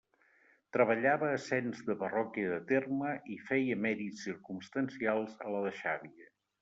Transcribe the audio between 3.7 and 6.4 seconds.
mèrits circumstancials a la de Xàbia.